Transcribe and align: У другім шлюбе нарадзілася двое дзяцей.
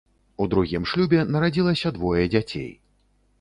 У 0.45 0.45
другім 0.53 0.87
шлюбе 0.91 1.19
нарадзілася 1.35 1.93
двое 1.99 2.23
дзяцей. 2.37 2.69